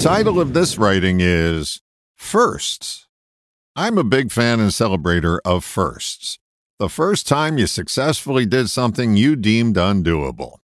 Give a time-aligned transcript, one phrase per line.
[0.00, 1.80] title of this writing is
[2.16, 3.06] Firsts.
[3.74, 6.38] I'm a big fan and celebrator of firsts.
[6.78, 10.58] The first time you successfully did something you deemed undoable.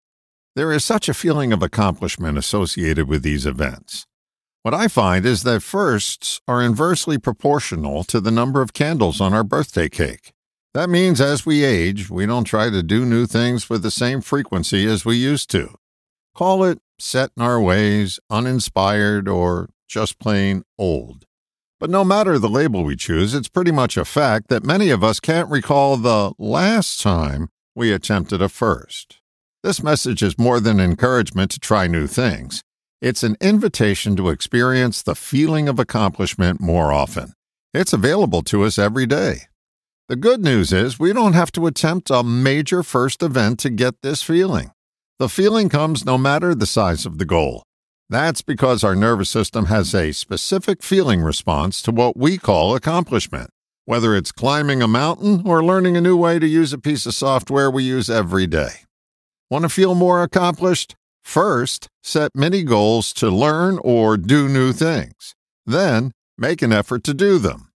[0.57, 4.07] There is such a feeling of accomplishment associated with these events.
[4.63, 9.35] What I find is that firsts are inversely proportional to the number of candles on
[9.35, 10.33] our birthday cake.
[10.73, 14.21] That means as we age, we don't try to do new things with the same
[14.21, 15.77] frequency as we used to.
[16.35, 21.25] Call it set in our ways, uninspired, or just plain old.
[21.81, 25.05] But no matter the label we choose, it's pretty much a fact that many of
[25.05, 29.21] us can't recall the last time we attempted a first.
[29.63, 32.63] This message is more than encouragement to try new things.
[33.01, 37.33] It's an invitation to experience the feeling of accomplishment more often.
[37.73, 39.43] It's available to us every day.
[40.09, 44.03] The good news is we don't have to attempt a major first event to get
[44.03, 44.73] this feeling.
[45.19, 47.65] The feeling comes no matter the size of the goal.
[48.09, 53.51] That's because our nervous system has a specific feeling response to what we call accomplishment,
[53.85, 57.15] whether it's climbing a mountain or learning a new way to use a piece of
[57.15, 58.85] software we use every day.
[59.51, 60.95] Want to feel more accomplished?
[61.25, 65.35] First, set mini goals to learn or do new things.
[65.67, 67.73] Then, make an effort to do them.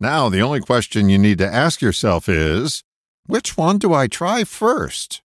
[0.00, 2.82] Now, the only question you need to ask yourself is
[3.26, 5.20] which one do I try first?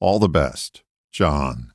[0.00, 0.82] All the best,
[1.12, 1.71] John.